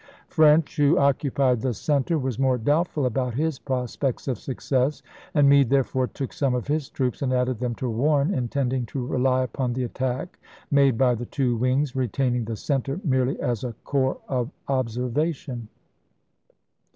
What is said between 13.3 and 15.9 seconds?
as a corps of observation.